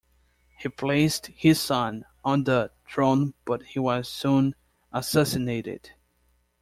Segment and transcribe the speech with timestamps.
[0.57, 4.55] He placed his son on the throne but he was soon
[4.91, 5.91] assassinated.